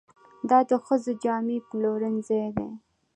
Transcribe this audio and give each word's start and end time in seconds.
دا 0.49 0.59
د 0.69 0.71
ښځو 0.85 1.11
جامې 1.23 1.57
پلورنځی 1.69 2.43
دی. 2.55 2.69